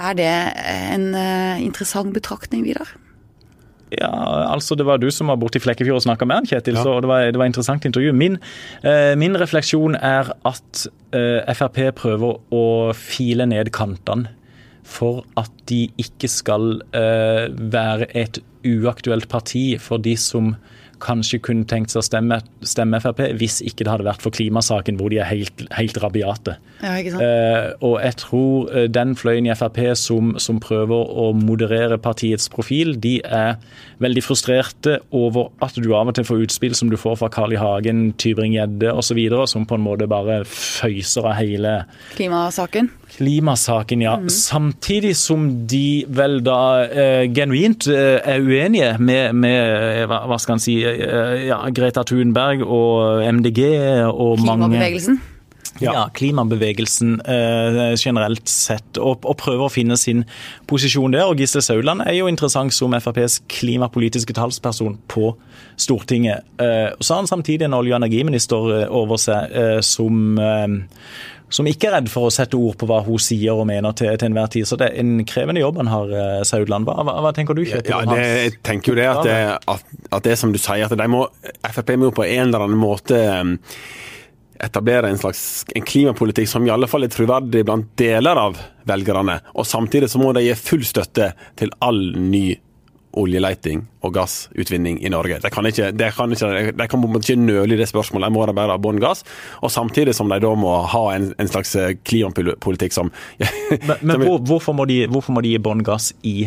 [0.00, 0.32] Er det
[0.64, 2.88] en uh, interessant betraktning, Vidar?
[3.90, 4.10] Ja,
[4.52, 6.78] altså Det var du som var borte i Flekkefjord og snakka med han, Kjetil.
[6.78, 6.84] Ja.
[6.86, 8.12] så det var, det var interessant intervju.
[8.16, 8.38] Min,
[8.86, 12.64] uh, min refleksjon er at uh, eh, Frp prøver å
[12.96, 14.36] file ned kantene
[14.90, 20.54] for at de ikke skal være et uaktuelt parti for de som
[21.00, 24.98] kanskje kunne tenkt seg å stemme, stemme, Frp, hvis ikke det hadde vært for klimasaken,
[25.00, 26.56] hvor de er helt, helt rabiate.
[26.84, 31.96] Ja, eh, og jeg tror eh, den fløyen i Frp som, som, prøver å moderere
[32.02, 33.56] partiets profil, de er
[34.04, 37.56] veldig frustrerte over at du av og til får utspill som du får fra Carl
[37.56, 37.60] I.
[37.60, 39.20] Hagen, Tybring-Gjedde osv.,
[39.50, 41.74] som på en måte bare føyser av hele
[42.16, 42.92] Klimasaken?
[43.16, 44.16] Klimasaken, ja.
[44.16, 44.28] Mm.
[44.28, 49.58] Samtidig som de vel da eh, genuint eh, er uenige med, med
[50.02, 53.60] eh, hva, skal en si, eh, ja, Greta Thunberg og MDG
[54.10, 55.20] og mange Klimabevegelsen?
[55.80, 60.24] Ja, ja klimabevegelsen eh, generelt sett, og, og, prøver å finne sin
[60.70, 61.26] posisjon der.
[61.30, 65.32] Og Gisle Sauland er jo interessant som FrPs klimapolitiske talsperson på
[65.80, 66.46] Stortinget.
[66.60, 69.54] Eh, så har han samtidig en olje- og energiminister over seg
[69.86, 70.36] som
[71.50, 74.12] som ikke er redd for å sette ord på hva hun sier og mener til,
[74.18, 74.68] til enhver tid.
[74.68, 76.86] Så det er en krevende jobb han har, eh, Saudland.
[76.86, 77.90] Hva, hva, hva tenker du, Kjetil?
[77.92, 80.94] Ja, det, jeg tenker jo det at, det at, at, det som du sier, at
[80.96, 81.26] de må,
[81.66, 83.56] Frp må på en eller annen måte um,
[84.60, 88.58] etablere en slags en klimapolitikk som i alle fall er troverdig blant deler av
[88.88, 89.40] velgerne.
[89.58, 92.52] Og samtidig så må de gi full støtte til all ny
[93.18, 95.40] oljeleiting og gassutvinning i Norge.
[95.42, 98.46] De kan ikke, de kan ikke, de kan ikke nøle i det spørsmålet, de må
[98.46, 99.24] da bare ha bånn gass.
[99.64, 103.12] Og samtidig som de da må ha en, en slags eh, klimapolitikk som
[103.70, 106.44] Men, men hvor, hvorfor, må de, hvorfor må de gi bånn gass i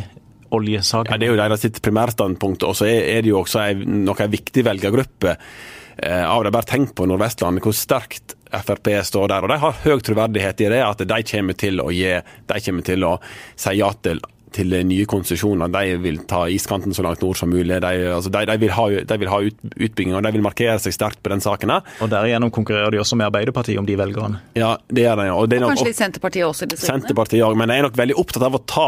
[0.54, 1.12] oljesaken?
[1.12, 4.30] Ja, det er jo deres primærstandpunkt, og så er, er, det jo også en, noe
[4.32, 6.54] viktig velgergruppe eh, av det.
[6.56, 9.46] Bare tenk på Nordvestlandet, hvor sterkt Frp står der.
[9.46, 12.86] og De har høy troverdighet i det, at de kommer til å gi, de kommer
[12.86, 13.16] til å
[13.56, 14.22] si ja til
[14.54, 15.72] til nye konsesjoner.
[15.74, 17.80] De vil ta iskanten så langt nord som mulig.
[17.84, 20.78] De, altså, de, de vil ha, de vil ha ut, utbygging, og de vil markere
[20.84, 21.74] seg sterkt på den saken.
[21.76, 21.82] her.
[22.06, 24.40] Og Derigjennom konkurrerer de også med Arbeiderpartiet om de velgerne.
[24.60, 25.28] Ja, det gjør de.
[25.34, 27.02] Og, det er Og kanskje litt Senterpartiet også distriktene?
[27.04, 28.88] Senterpartiet òg, men de er nok veldig opptatt av å ta,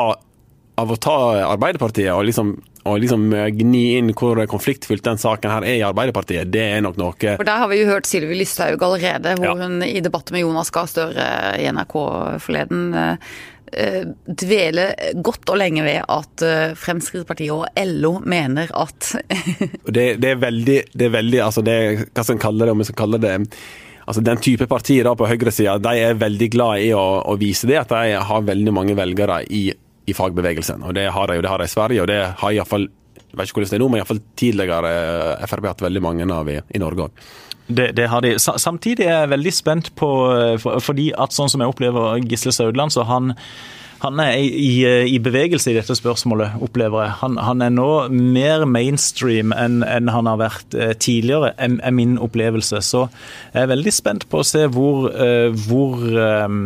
[0.85, 1.17] av å ta
[1.53, 2.49] Arbeiderpartiet og liksom,
[2.85, 6.51] og liksom gni inn hvor konfliktfylt den saken her er i Arbeiderpartiet.
[6.53, 9.55] Det er nok noe For Der har vi jo hørt Sylvi Listhaug allerede, hvor Ja.
[9.65, 11.25] hun i debatt med Jonas Gahr Støre
[11.57, 11.95] i NRK
[12.43, 13.17] forleden
[13.77, 19.11] eh, eh, godt og lenge ved at eh, Fremskrittspartiet og LO mener at
[19.95, 21.77] Det, det er veldig, det er veldig altså det,
[22.11, 22.75] Hva skal en kalle det?
[22.75, 23.35] Om vi skal kalle det
[24.05, 27.79] altså Den type partier da på høyresida er veldig glad i å, å vise det,
[27.81, 29.63] at de har veldig mange velgere i,
[30.05, 30.83] i fagbevegelsen.
[30.85, 32.85] Og Det har de jo, det har de i Sverige, og det har iallfall
[33.35, 34.91] jeg vet ikke hvordan det nå, men iallfall tidligere
[35.41, 37.25] Frp Frp hatt veldig mange av i, i Norge òg.
[37.67, 38.35] Det, det har de.
[38.39, 42.93] Samtidig er jeg veldig spent på eh, Fordi at sånn som jeg opplever Gisle Saudland,
[42.93, 43.33] så han
[44.05, 44.71] han er i, i,
[45.15, 47.13] i bevegelse i dette spørsmålet, opplever jeg.
[47.21, 51.95] Han, han er nå mer mainstream enn enn han har vært eh, tidligere, er, er
[51.95, 52.81] min opplevelse.
[52.85, 53.05] Så
[53.53, 56.59] jeg er veldig spent på å se hvor, eh, hvor eh,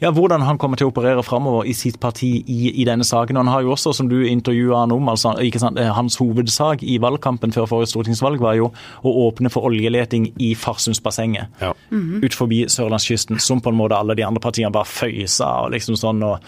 [0.00, 3.36] ja, hvordan han kommer til å operere framover i sitt parti i, i denne saken.
[3.36, 6.18] Og han har jo også, som du intervjua han om, altså, ikke sant, eh, hans
[6.20, 8.70] hovedsak i valgkampen før forrige stortingsvalg var jo
[9.02, 11.72] å åpne for oljeleting i Farsundsbassenget Ja.
[11.90, 15.96] ut forbi sørlandskysten, som på en måte alle de andre partiene bare føysa og liksom
[15.96, 16.22] sånn.
[16.22, 16.38] og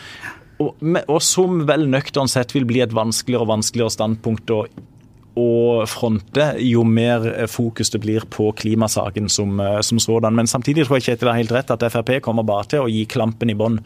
[0.59, 0.75] og,
[1.07, 4.65] og som vel nøkternt sett vil bli et vanskeligere og vanskeligere standpunkt å,
[5.37, 10.35] å fronte, jo mer eh, fokus det blir på klimasaken som, eh, som sådan.
[10.35, 13.05] Men samtidig tror jeg Kjetil har helt rett at Frp kommer bare til å gi
[13.07, 13.79] klampen i bånn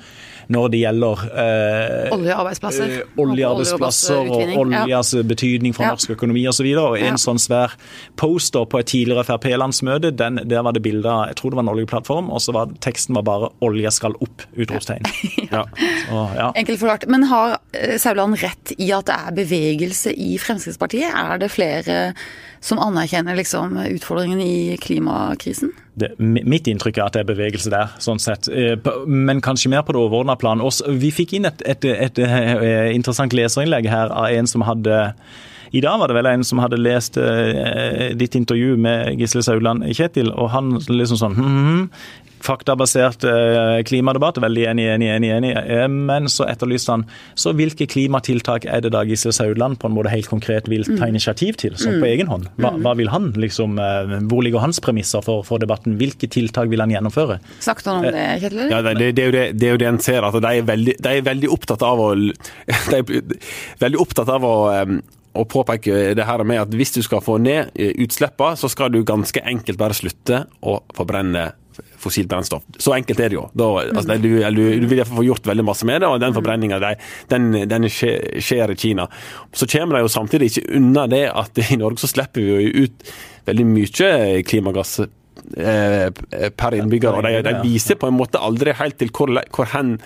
[0.52, 2.90] når det gjelder eh, oljearbeidsplasser.
[3.02, 5.02] eh, oljearbeidsplasser og Oljeutvinning, ja.
[5.28, 5.90] betydning for Ja.
[5.92, 6.66] norsk økonomi osv.
[6.78, 7.20] Og en Ja.
[7.20, 7.74] sånn svær
[8.16, 11.74] poster på et tidligere Frp-landsmøte, der var det bilde av jeg tror det var en
[11.76, 14.46] oljeplattform, og så var teksten var bare 'olje skal opp'!
[14.56, 15.02] utropstegn.
[15.52, 15.64] Ja.
[16.10, 16.52] Ja.
[16.56, 17.06] Enkelt forklart.
[17.08, 21.12] Men har eh, Sauland rett i at det er bevegelse i Fremskrittspartiet?
[21.12, 21.98] Er det flere
[22.62, 25.72] som anerkjenner liksom utfordringen i klimakrisen?
[25.94, 28.48] Det, mitt inntrykk er at det er bevegelse der, sånn sett.
[28.48, 30.62] Eh, Men kanskje mer på det overordna plan.
[30.88, 35.08] Vi fikk inn et, et, et, et interessant leserinnlegg her av en som hadde
[35.72, 39.86] i dag var det vel en som hadde lest eh, ditt intervju med Gisle Sauland,
[39.96, 41.86] Kjetil, og han liksom sånn hm, hm, hm,
[42.42, 45.30] Faktabasert eh, klimadebatt, veldig enig, enig, enig.
[45.36, 45.52] enig.
[45.54, 47.04] Eh, men så etterlyste han
[47.38, 51.06] så hvilke klimatiltak er det da Gisle Saudland på en måte helt konkret vil ta
[51.10, 52.50] initiativ til, sånn på egen hånd?
[52.58, 55.96] Hva, hva vil han liksom, eh, Hvor ligger hans premisser for, for debatten?
[56.00, 57.38] Hvilke tiltak vil han gjennomføre?
[57.62, 58.66] Sagt han om det, Kjetil?
[58.66, 60.68] Ja, det, det, det, er det, det er jo det en ser, at de er
[60.68, 62.12] veldig, de er veldig opptatt av å
[62.92, 63.08] De er
[63.80, 64.54] veldig opptatt av å,
[65.38, 69.02] å påpeke det her med at hvis du skal få ned utslippene, så skal du
[69.06, 71.52] ganske enkelt bare slutte å forbrenne
[72.02, 72.66] fossilt brennstoff.
[72.78, 73.46] Så enkelt er det jo.
[73.58, 76.36] Da, altså, du, du, du vil iallfall få gjort veldig masse med det, og den
[76.36, 76.80] forbrenninga
[77.30, 79.08] den, den skjer, skjer i Kina.
[79.54, 82.86] Så kommer de jo samtidig ikke unna det at i Norge så slipper vi jo
[82.86, 83.12] ut
[83.48, 84.12] veldig mye
[84.46, 86.08] klimagass eh,
[86.56, 87.18] per innbygger.
[87.18, 89.96] og de, de viser på en måte aldri helt til hvor, hvor hen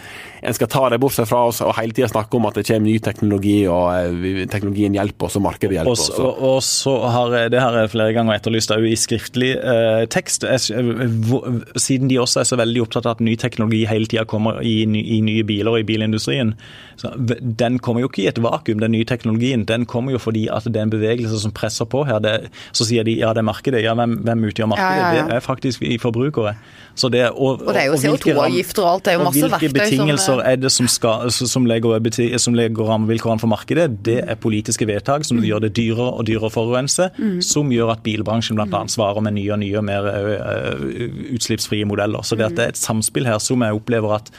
[0.47, 2.87] en skal ta det bort fra oss, og hele tida snakke om at det kommer
[2.87, 6.07] ny teknologi, og eh, teknologien hjelper oss, og markedet hjelper oss.
[6.13, 10.47] så, og, og så har det her flere ganger etterlyst òg i skriftlig eh, tekst.
[10.47, 14.79] Siden de også er så veldig opptatt av at ny teknologi hele tida kommer i,
[14.87, 16.55] i nye biler og i bilindustrien.
[16.97, 19.67] Så, den kommer jo ikke i et vakuum, den nye teknologien.
[19.69, 22.21] Den kommer jo fordi at det er en bevegelse som presser på her.
[22.25, 22.37] Det,
[22.77, 23.83] så sier de ja, det er markedet.
[23.85, 25.03] Ja, hvem, hvem utgjør markedet?
[25.03, 25.29] Ja, ja, ja.
[25.31, 26.57] Det er faktisk vi forbrukere.
[26.97, 29.25] Så det, og, Og det er jo hvilke ram- CO2-avgifter og alt, det er jo
[29.27, 34.03] masse hvilke verktøy som, eh, er det som, skal, som legger, legger rammevilkårene for markedet?
[34.07, 35.29] Det er politiske vedtak Mm.
[35.29, 37.11] som gjør det dyrere og dyrere å forurense,
[37.43, 38.67] som gjør at bilbransjen bl.a.
[38.67, 38.89] Mm.
[38.93, 42.23] svarer med nye og nye mer ø, ø, utslippsfrie modeller.
[42.23, 44.33] Så det, det er et samspill her som jeg opplever at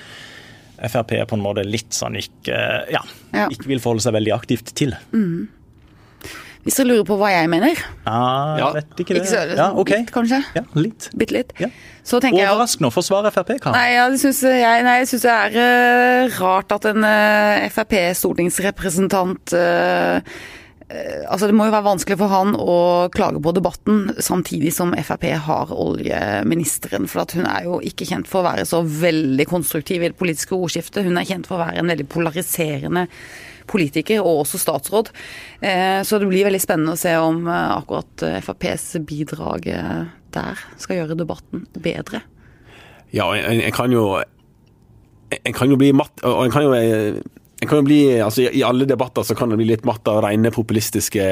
[0.77, 2.57] Frp på en måte litt sånn ikke,
[2.93, 3.01] ja,
[3.49, 4.93] ikke vil forholde seg veldig aktivt til.
[6.67, 8.71] Hvis dere lurer på hva jeg mener, Ah, Ja.
[8.75, 9.21] vet ikke det.
[9.23, 9.89] ikke så ja, ok.
[9.93, 11.09] litt kanskje, Ja, litt.
[11.15, 11.67] bitte litt, Ja.
[12.03, 13.73] så tenker jeg jo Overraskende å forsvare Frp, Karen.
[13.79, 17.69] Nei, ja, det synes jeg, nei, jeg syns det er uh, rart at en uh,
[17.71, 20.21] Frp-stortingsrepresentant eh,
[20.89, 22.77] eh, Altså, det må jo være vanskelig for han å
[23.11, 27.07] klage på debatten, samtidig som Frp har oljeministeren.
[27.07, 30.17] For at hun er jo ikke kjent for å være så veldig konstruktiv i det
[30.19, 31.03] politiske ordskiftet.
[31.07, 33.07] Hun er kjent for å være en veldig polariserende
[33.67, 35.11] politiker, og også statsråd.
[35.61, 39.67] Eh, Så det blir veldig spennende å se om eh, akkurat eh, FrPs bidrag
[40.33, 42.21] der skal gjøre debatten bedre.
[43.15, 44.17] Ja, en, en kan jo
[45.31, 49.23] En kan jo bli matt og en kan jo en bli, altså I alle debatter
[49.25, 51.23] så kan det bli litt matt av rene populistiske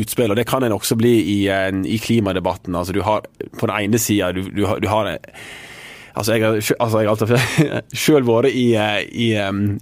[0.00, 0.30] utspill.
[0.32, 2.74] og Det kan en også bli i, i klimadebatten.
[2.74, 3.26] altså du har
[3.60, 5.10] På den ene sida du, du, har- du har
[6.18, 9.28] Altså, jeg har, altså, jeg har alltid selv vært i, eh, i,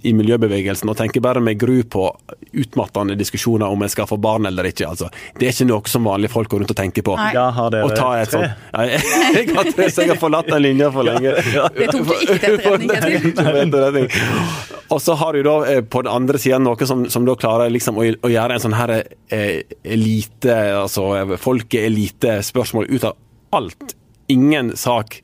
[0.05, 2.11] i miljøbevegelsen og tenker bare med gru på
[2.57, 4.85] utmattende diskusjoner om jeg skal få barn eller ikke.
[4.91, 7.15] Altså, det er ikke noe som vanlige folk går rundt og tenker på.
[7.17, 7.31] Nei.
[7.35, 8.25] Ja, har dere et tre?
[8.29, 9.01] sånt ja, jeg,
[9.39, 11.33] jeg har tre, så jeg har forlatt den linja for lenge.
[11.77, 14.09] Det tok du ikke til etterretning.
[14.93, 17.73] Og så har du da eh, på den andre siden noe som, som da klarer
[17.73, 21.09] liksom å, å gjøre en sånn her eh, elite, altså
[21.43, 23.17] folkeelite-spørsmål ut av
[23.57, 23.97] alt.
[24.31, 25.19] Ingen sak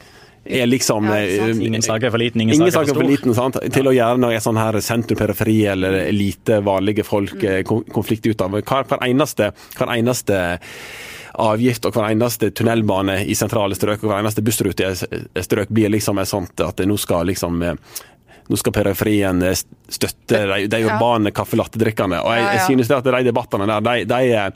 [0.46, 3.02] er liksom Ja, eh, Ingen sak er for liten, ingen, Ingen sak er saker for
[3.04, 3.58] for liten sant?
[3.74, 7.90] til å gjøre noe sånn her sentrum-periferi eller elite, vanlige folk mm.
[7.94, 8.52] konflikt ut av.
[8.60, 10.40] Hver, hver, eneste, hver eneste
[11.34, 15.90] avgift og hver eneste tunnelbane i sentrale strøk og hver eneste bussrute i strøk blir
[15.90, 17.80] liksom et sånt at nå skal liksom eh,
[18.52, 19.56] nå skal periferien eh,
[19.90, 20.92] støtte de, de Ja.
[20.98, 22.20] urbane kaffelattedrikkerne.
[22.22, 22.68] Og jeg, Ja, jeg ja.
[22.68, 24.52] synes det at de debattene der, de, de eh,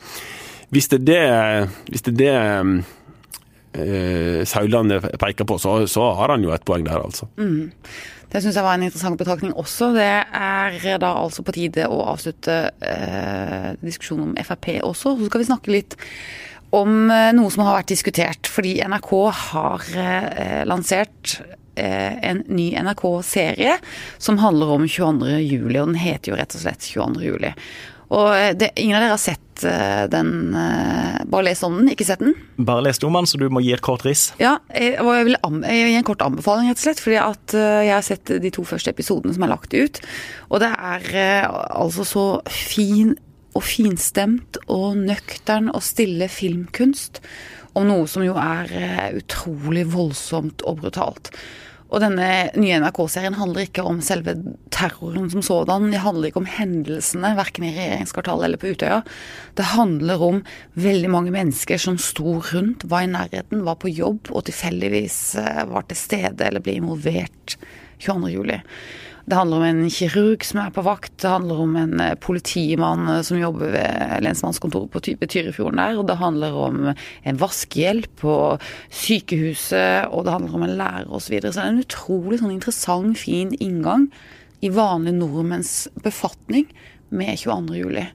[0.70, 2.84] Hvis det er det, hvis det, er det
[3.84, 7.30] eh, Sauland peker på, så, så har han jo et poeng der, altså.
[8.28, 9.94] Det syns jeg var en interessant betraktning også.
[9.96, 15.16] Det er da altså på tide å avslutte eh, diskusjonen om Frp også.
[15.16, 15.96] Så skal vi snakke litt
[16.76, 18.50] om eh, noe som har vært diskutert.
[18.52, 19.14] Fordi NRK
[19.52, 21.38] har eh, lansert
[21.80, 23.78] eh, en ny NRK-serie
[24.18, 25.38] som handler om 22.
[25.46, 27.24] juli, og den heter jo rett og slett 22.
[27.30, 27.54] juli.
[28.14, 31.92] Og eh, det, ingen av dere har sett eh, den eh, Bare lest om den,
[31.92, 32.38] ikke sett den?
[32.56, 34.30] Bare lest om den, så du må gi et kort riss.
[34.40, 37.04] Ja, og jeg vil gi en kort anbefaling, rett og slett.
[37.04, 40.00] Fordi at jeg har sett de to første episodene som er lagt ut.
[40.48, 43.16] Og det er altså så fin
[43.58, 47.20] og finstemt og nøktern og stille filmkunst
[47.78, 48.72] om noe som jo er
[49.18, 51.34] utrolig voldsomt og brutalt.
[51.88, 52.28] Og denne
[52.60, 54.34] nye NRK-serien handler ikke om selve
[54.76, 55.88] terroren som sådan.
[55.94, 59.00] Det handler ikke om hendelsene, verken i regjeringskvartalet eller på Utøya.
[59.56, 60.42] Det handler om
[60.76, 65.64] veldig mange mennesker som sto rundt, var i nærheten, var på jobb og tilfeldigvis eh,
[65.72, 67.56] var til stede eller ble involvert
[68.04, 68.60] 22.
[69.28, 73.10] Det handler om en kirurg som er på vakt, det handler om en eh, politimann
[73.12, 78.08] eh, som jobber ved lensmannskontoret på Ty- Tyrifjorden der, og det handler om en vaskehjelp
[78.22, 78.36] på
[78.88, 81.26] sykehuset, og det handler om en lærer osv.
[81.28, 81.52] Så, videre.
[81.52, 84.08] så det er en utrolig sånn interessant, fin inngang
[84.64, 85.74] i vanlige nordmenns
[86.06, 86.70] befatning
[87.12, 87.82] med 22.
[87.82, 88.08] juli.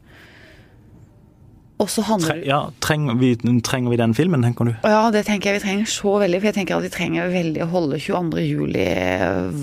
[1.82, 3.32] Og så handler Tre, ja, trenger vi,
[3.64, 4.72] trenger vi den filmen, tenker du?
[4.86, 7.64] ja, det tenker jeg vi trenger så veldig, for jeg tenker at vi trenger veldig
[7.64, 8.44] å holde 22.
[8.46, 8.86] juli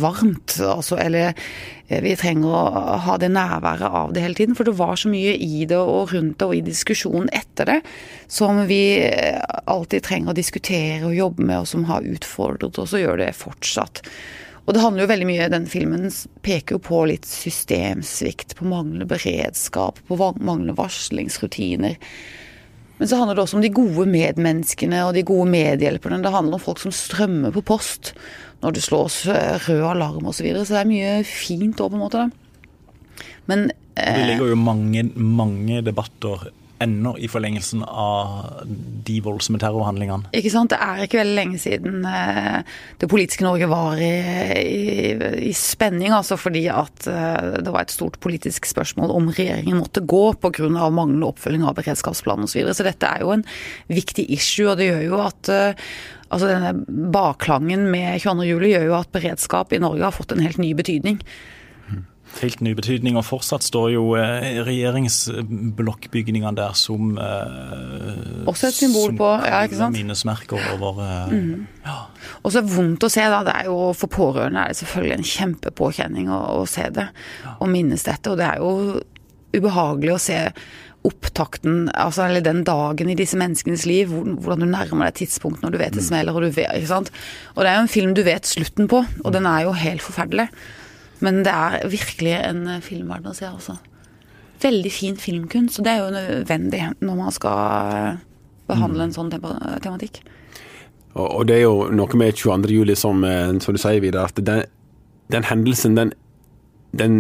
[0.02, 0.58] varmt.
[0.66, 4.76] Altså, eller eh, vi trenger å ha det nærværet av det hele tiden, for det
[4.80, 7.80] var så mye i det og rundt det og i diskusjonen etter det
[8.32, 12.98] som vi eh, alltid trenger å diskutere og jobbe med, og som har utfordret oss
[12.98, 14.04] og gjør det fortsatt.
[14.70, 16.04] Og det handler jo veldig mye, den filmen
[16.46, 21.96] peker jo på litt systemsvikt, på manglende beredskap, på manglende varslingsrutiner.
[23.00, 26.20] Men så handler det også om de gode medmenneskene og de gode medhjelperne.
[26.22, 28.14] Det handler om folk som strømmer på post
[28.62, 30.38] når det slås eh, rød alarm osv.
[30.38, 30.66] Så, videre.
[30.68, 32.28] så det er mye fint òg, på en måte.
[33.50, 36.52] Men Det eh, ligger jo mange, mange debatter
[36.84, 38.64] ennå i forlengelsen av
[39.08, 40.32] de voldsomme terrorhandlingene.
[40.36, 40.72] ikke sant?
[40.74, 42.62] det er ikke veldig lenge siden eh,
[43.02, 44.12] det politiske Norge var i,
[44.60, 45.16] i,
[45.50, 50.06] i spenning, altså fordi at eh, det var et stort politisk spørsmål om regjeringen måtte
[50.06, 50.70] gå pga.
[50.70, 52.54] manglende oppfølging av beredskapsplanen osv.
[52.54, 52.78] Så, videre.
[52.78, 53.46] så dette er jo en
[53.90, 55.92] viktig issue, og det gjør jo at eh,
[56.30, 58.44] Altså denne Bakklangen med 22.
[58.46, 61.18] juli gjør jo at beredskap i Norge har fått en helt ny betydning.
[62.40, 69.16] Helt ny betydning, og fortsatt står jo eh, regjeringsblokkbygningene der som eh, Også et symbol
[69.18, 69.96] på- ja, ikke sant?
[69.98, 71.34] minnesmerker over eh,
[71.86, 71.98] ja.
[72.44, 73.42] Og så vondt å se, da.
[73.48, 77.10] Det er jo, for pårørende er det selvfølgelig en kjempepåkjenning å, å se det
[77.60, 78.32] og minnes dette.
[78.32, 79.02] Og det er jo
[79.58, 80.40] ubehagelig å se
[81.08, 85.72] opptakten, altså, eller den dagen i disse menneskenes liv, hvordan du nærmer deg tidspunkt når
[85.72, 87.12] du vet det smeller, og du vet, ikke sant.
[87.56, 90.04] Og det er jo en film du vet slutten på, og den er jo helt
[90.04, 90.50] forferdelig.
[91.26, 93.78] Men det er virkelig en filmverden å se, altså.
[94.60, 98.22] Veldig fin filmkunst, og det er jo nødvendig når man skal eh,
[98.68, 100.22] behandle en sånn tematikk.
[101.16, 102.74] Og, og det er jo noe med 22.
[102.76, 104.66] juli som, eh, som du sier, Vidar, at den,
[105.32, 106.14] den hendelsen, den,
[106.92, 107.18] den,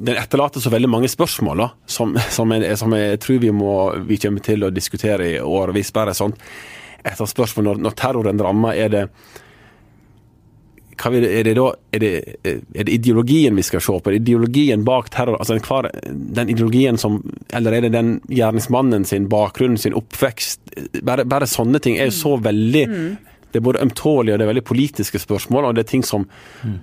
[0.00, 3.74] den etterlater så veldig mange spørsmål, da, som, som, jeg, som jeg tror vi, må,
[4.08, 5.92] vi kommer til å diskutere i årevis.
[5.96, 6.36] Bare sånn
[7.00, 9.04] et av spørsmålene når, når terroren rammer, er det
[11.00, 12.10] hva vil, er, det da, er, det,
[12.44, 14.10] er det ideologien vi skal se på?
[14.10, 15.38] Er det ideologien bak terror?
[15.40, 17.22] Altså hver, den ideologien som
[17.56, 20.60] Eller er det den gjerningsmannen sin bakgrunn, sin oppvekst?
[21.06, 22.84] Bare, bare sånne ting er jo så veldig
[23.50, 26.26] Det er både ømtålige og det er veldig politiske spørsmål, og det er ting som,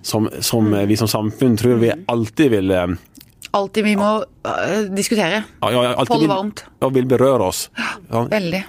[0.03, 2.97] som, som vi som samfunn tror vi alltid vil eh,
[3.55, 5.43] Alltid vi må øh, diskutere.
[5.61, 6.65] ja, ja, alltid Holde varmt.
[6.83, 7.69] og vil berøre oss.
[8.11, 8.59] Ja, Veldig.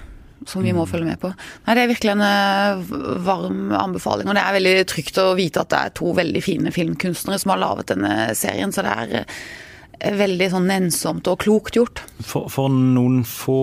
[0.48, 1.30] Som vi må følge med på.
[1.66, 2.92] Nei, Det er virkelig en eh,
[3.26, 6.74] varm anbefaling, og det er veldig trygt å vite at det er to veldig fine
[6.74, 11.78] filmkunstnere som har laget denne serien, så det er eh, veldig sånn nennsomt og klokt
[11.78, 12.04] gjort.
[12.24, 13.60] For, for noen få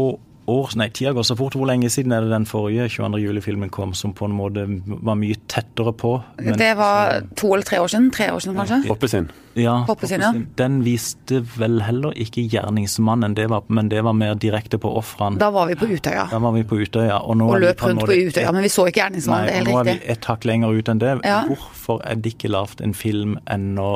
[0.51, 1.55] år, nei, tida går så fort.
[1.57, 3.19] Hvor lenge siden er det den forrige 22.
[3.23, 6.11] juli-filmen kom, som på en måte var mye tettere på?
[6.37, 8.11] Men, det var to eller tre år siden?
[8.13, 8.79] Tre år siden, kanskje?
[8.87, 9.29] Poppesinn.
[9.55, 10.31] Ja, Poppesinn, ja.
[10.59, 15.39] Den viste vel heller ikke gjerningsmannen, det var, men det var mer direkte på ofrene.
[15.41, 16.27] Da var vi på Utøya.
[16.31, 17.21] Da var vi på Utøya.
[17.23, 19.49] Og, nå og løp rundt på måte Utøya, men vi så ikke gjerningsmannen.
[19.49, 20.05] Det er Nei, nå er riktig.
[20.05, 21.15] vi et hakk lenger ut enn det.
[21.23, 21.39] Ja.
[21.49, 23.89] Hvorfor er det ikke lagd en film ennå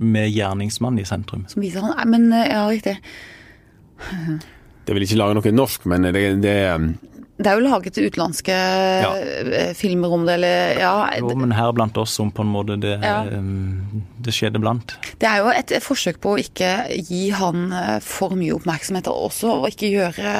[0.00, 1.44] med gjerningsmannen i sentrum?
[1.50, 2.96] Som viser han Nei, men eh, ja, riktig.
[4.90, 6.88] Det vil ikke lage noe norsk, men det, det um,
[7.38, 9.10] Det er jo laget utenlandske ja.
[9.78, 10.94] filmer om det, eller ja.
[11.22, 13.20] Jo, men her blant oss som på en måte det, Ja.
[13.38, 14.96] um, det skjedde blant.
[15.22, 16.72] Det er jo et forsøk på å ikke
[17.06, 20.34] gi han eh, for mye oppmerksomhet, og også og ikke gjøre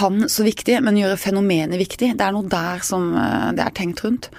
[0.00, 2.14] han så viktig, men gjøre fenomenet viktig.
[2.16, 4.32] Det er noe der som eh, det er tenkt rundt.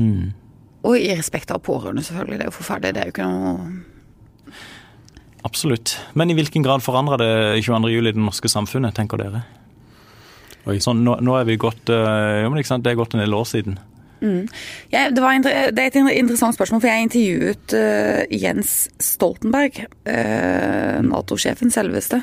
[0.00, 2.40] Og i respekt av pårørende, selvfølgelig.
[2.40, 2.94] Det er jo forferdelig.
[2.96, 3.54] Det er jo ikke noe
[5.46, 5.96] Absolutt.
[6.14, 7.32] Men i hvilken grad forandra det
[7.64, 7.90] 22.
[7.92, 9.44] juli det norske samfunnet, tenker dere?
[10.68, 10.76] Oi.
[10.82, 13.24] Sånn, nå, nå er vi gått eh, jo, men ikke sant, Det er gått en
[13.24, 13.78] del år siden.
[14.92, 20.98] Ja, det, var, det er et interessant spørsmål, for jeg intervjuet eh, Jens Stoltenberg, uh,
[21.06, 22.20] Nato-sjefen selveste.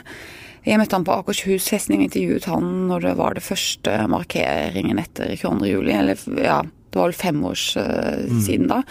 [0.67, 4.99] Jeg møtte han på Akershus festning og intervjuet han når det var det første markeringen
[4.99, 5.69] etter 22.
[5.71, 5.93] juli.
[5.95, 8.82] Eller ja, det var vel fem år eh, siden da.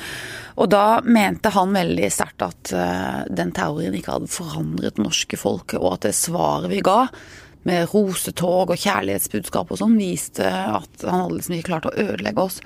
[0.56, 5.38] Og da mente han veldig sterkt at eh, den terroren ikke hadde forandret det norske
[5.40, 7.06] folk, og at det svaret vi ga,
[7.66, 12.44] med rosetog og kjærlighetsbudskap og sånn, viste at han hadde liksom ikke klart å ødelegge
[12.44, 12.60] oss.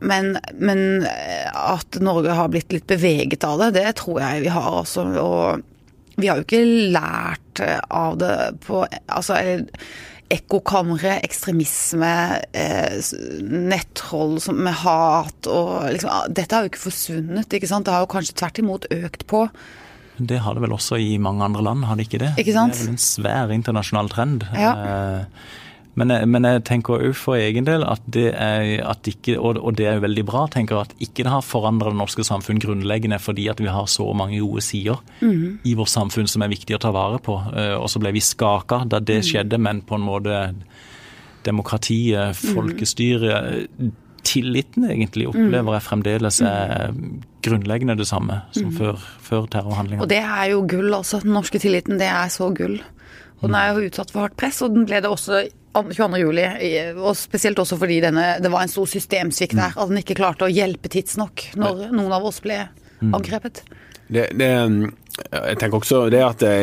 [0.00, 4.52] Men, men eh, at Norge har blitt litt beveget av det, det tror jeg vi
[4.56, 4.70] har.
[4.82, 6.64] Altså, og vi har jo ikke
[6.96, 7.60] lært
[7.92, 9.66] av det på Altså, eller
[10.32, 12.12] ekkokamre, ekstremisme,
[12.52, 12.98] eh,
[13.42, 17.86] nettroll med hat og liksom ah, Dette har jo ikke forsvunnet, ikke sant.
[17.86, 19.44] Det har jo kanskje tvert imot økt på.
[20.16, 22.32] Det har det vel også i mange andre land, har det ikke det?
[22.40, 22.74] Ikke sant?
[22.74, 24.46] Det er vel en svær internasjonal trend.
[24.56, 24.72] Ja.
[24.74, 25.46] Eh,
[25.96, 29.76] Men men jeg tenker òg for egen del at det er at ikke, og og
[29.78, 33.48] det er veldig bra, tenker at ikke det har forandra det norske samfunn grunnleggende fordi
[33.48, 35.00] at vi har så mange gode sider
[35.64, 37.38] i vårt samfunn som er viktig å ta vare på.
[37.56, 40.54] Eh, Og så ble vi skaka da det skjedde, men på en måte
[41.44, 43.68] demokratiet, folkestyret,
[44.26, 46.92] tilliten egentlig opplever jeg fremdeles er
[47.46, 50.02] grunnleggende det samme som før, før terrorhandlinga.
[50.02, 51.20] Og det er jo gull, altså.
[51.22, 52.80] Den norske tilliten, det er så gull.
[53.40, 55.44] Og den er jo utsatt for hardt press, og den ble det også
[55.76, 56.20] 22.
[56.22, 56.44] juli.
[56.96, 59.76] Og spesielt også fordi denne, det var en stor systemsvikt der.
[59.76, 62.62] At den ikke klarte å hjelpe tidsnok når noen av oss ble
[63.04, 63.62] angrepet.
[64.06, 64.48] Det, det,
[65.32, 66.56] jeg tenker også det at det,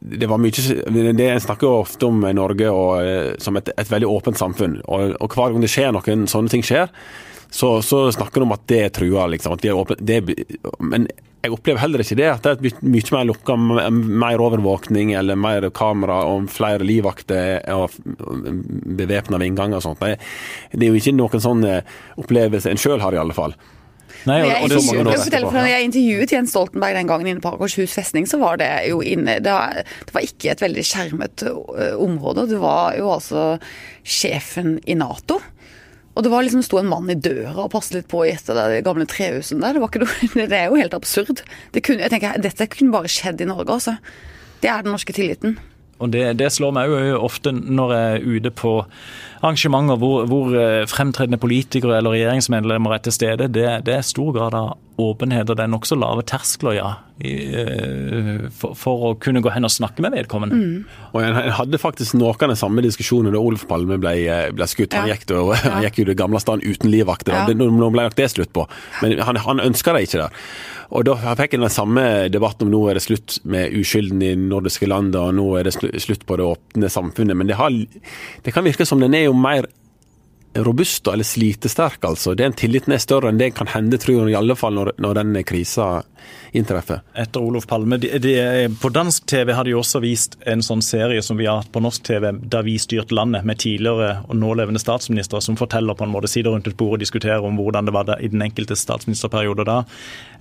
[0.00, 3.90] det var mye det En snakker jo ofte om Norge og, eh, som et, et
[3.90, 4.80] veldig åpent samfunn.
[4.86, 6.90] Og, og hver gang det skjer noen sånne ting skjer,
[7.50, 9.26] så, så snakker de om at det er trua.
[9.30, 9.98] Liksom, at de er åpne.
[10.00, 10.20] Det,
[10.80, 11.06] men
[11.40, 12.28] jeg opplever heller ikke det.
[12.28, 17.96] At det er mye, mer lukka, mer overvåkning eller mer kamera og flere livvakter og
[18.04, 20.04] bevæpna ved innganger og sånt.
[20.04, 20.18] Det,
[20.74, 23.56] det er jo ikke noen sånn eh, opplevelse en sjøl har, i alle fall.
[24.28, 27.08] Nei, og, og det er så mange jeg, forteller, når jeg intervjuet Jens Stoltenberg den
[27.08, 30.50] gangen inne på Akershus festning, så var det jo inne Det var, det var ikke
[30.52, 31.54] et veldig skjermet ø,
[32.04, 32.44] område.
[32.50, 33.46] Det var jo altså
[34.04, 35.40] sjefen i Nato.
[36.20, 38.48] Og det var liksom sto en mann i døra og passet litt på i et
[38.52, 39.78] av de gamle trehusene der.
[39.78, 41.40] Det, var ikke noe, det er jo helt absurd.
[41.72, 43.94] Det kunne, jeg tenker, Dette kunne bare skjedd i Norge, altså.
[44.60, 45.56] Det er den norske tilliten.
[45.96, 48.74] Og det, det slår meg jo ofte når jeg er ute på
[49.40, 53.48] arrangementer hvor, hvor eh, fremtredende politikere eller regjeringsmedlemmer er til stede.
[53.52, 56.90] Det, det er stor grad av åpenhet, og det er nokså lave terskler, ja,
[57.24, 60.58] i, eh, for, for å kunne gå hen og snakke med vedkommende.
[61.14, 64.12] Og en hadde faktisk noen av de samme diskusjonene da Olf Palme ble,
[64.56, 64.92] ble skutt.
[64.98, 65.16] Han, Ja.
[65.16, 65.40] gikk, da,
[65.76, 67.32] han gikk jo i det gamle stand uten livvakter.
[67.32, 67.46] Ja.
[67.56, 68.66] Nå nå ble nok det slutt på,
[69.00, 70.44] men han, han ønska det ikke der.
[70.90, 72.02] Og da fikk en den samme
[72.34, 75.76] debatten om nå er det slutt med uskylden i nordiske land, og nå er det
[76.02, 77.38] slutt på det åpne samfunnet.
[77.38, 77.70] Men det, har,
[78.42, 79.70] det kan virke som den er jo mer
[80.54, 82.34] robust eller slitesterk, altså.
[82.34, 85.20] Den tilliten er større enn det kan hende, tror jeg, i alle fall når, når
[85.20, 86.00] den krisa
[86.52, 87.00] inntreffer.
[87.14, 87.96] Etter Olof Palme.
[88.02, 88.34] De, de,
[88.82, 91.82] på dansk TV har de også vist en sånn serie som vi har hatt på
[91.82, 96.12] norsk TV, da vi styrte landet, med tidligere og nålevende statsministre som forteller på en
[96.12, 98.76] måte, sider rundt et bord og diskuterer om hvordan det var da, i den enkelte
[98.78, 99.78] statsministerperiode da.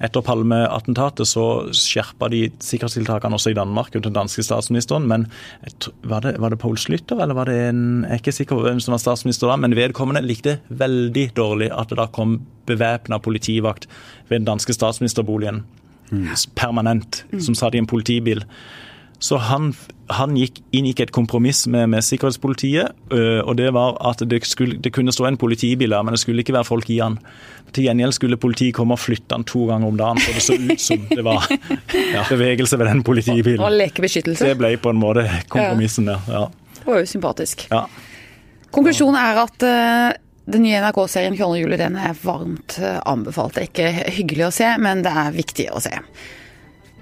[0.04, 1.46] Etter Palme-attentatet så
[1.76, 5.28] skjerpa de sikkerhetstiltakene også i Danmark under den danske statsministeren, men
[6.02, 8.66] var det, var det Poul Slytter, eller var det en Jeg er ikke sikker på
[8.66, 13.20] hvem som var statsminister da, men vedkommende likte veldig dårlig at det da kom bevæpna
[13.20, 13.88] politivakt
[14.30, 15.64] ved den danske statsministerboligen
[16.56, 18.44] permanent, som satt i en politibil.
[19.20, 19.74] Så han,
[20.16, 24.78] han gikk, inngikk et kompromiss med, med sikkerhetspolitiet, øh, og det var at det, skulle,
[24.80, 27.20] det kunne stå en politibil der, men det skulle ikke være folk i han.
[27.76, 30.56] Til gjengjeld skulle politiet komme og flytte han to ganger om dagen, så det så
[30.56, 31.50] ut som det var
[32.16, 33.60] ja, bevegelse ved den politibilen.
[33.60, 34.48] Og lekebeskyttelse.
[34.48, 36.24] Det ble på en måte kompromissen der.
[36.32, 36.48] ja.
[36.80, 37.68] Det var jo sympatisk.
[37.70, 37.84] ja.
[38.76, 40.18] Konklusjonen er at uh,
[40.50, 41.62] den nye NRK-serien 22.
[41.62, 43.54] juli den er varmt eh, anbefalt.
[43.54, 45.94] Det er ikke hyggelig å se, men det er viktig å se.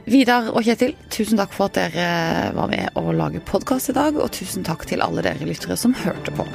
[0.07, 4.20] Vidar og Kjetil, tusen takk for at dere var med å lage podkast i dag,
[4.20, 6.47] og tusen takk til alle dere lyttere som hørte på.